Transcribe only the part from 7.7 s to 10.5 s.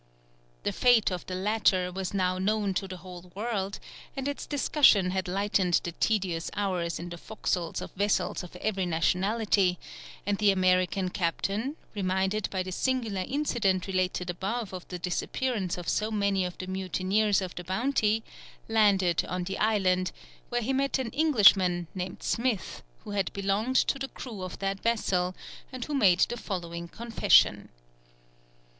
of vessels of every nationality, and the